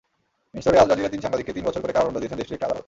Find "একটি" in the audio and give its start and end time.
2.57-2.67